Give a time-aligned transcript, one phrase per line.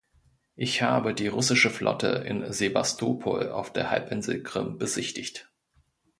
[0.55, 5.51] Ich habe die russische Flotte in Sebastopol auf der Halbinsel Krim besichtigt.